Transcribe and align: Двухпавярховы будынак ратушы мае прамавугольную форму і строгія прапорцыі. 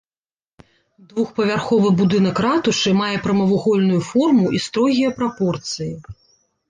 Двухпавярховы 1.09 1.89
будынак 1.99 2.41
ратушы 2.47 2.91
мае 3.03 3.13
прамавугольную 3.29 4.01
форму 4.09 4.45
і 4.61 4.63
строгія 4.69 5.09
прапорцыі. 5.21 5.91